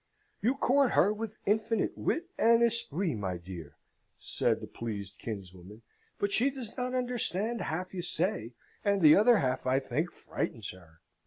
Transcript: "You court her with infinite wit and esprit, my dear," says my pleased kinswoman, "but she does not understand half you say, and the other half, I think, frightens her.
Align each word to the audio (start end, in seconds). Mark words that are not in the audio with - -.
"You 0.41 0.55
court 0.55 0.93
her 0.93 1.13
with 1.13 1.37
infinite 1.45 1.95
wit 1.95 2.25
and 2.39 2.63
esprit, 2.63 3.13
my 3.13 3.37
dear," 3.37 3.77
says 4.17 4.57
my 4.59 4.65
pleased 4.73 5.19
kinswoman, 5.19 5.83
"but 6.17 6.31
she 6.31 6.49
does 6.49 6.75
not 6.75 6.95
understand 6.95 7.61
half 7.61 7.93
you 7.93 8.01
say, 8.01 8.53
and 8.83 9.03
the 9.03 9.15
other 9.15 9.37
half, 9.37 9.67
I 9.67 9.79
think, 9.79 10.11
frightens 10.11 10.71
her. 10.71 11.01